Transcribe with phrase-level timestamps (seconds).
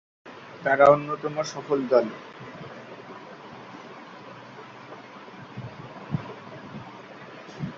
[0.61, 2.05] তারা অন্যতম সফল দল।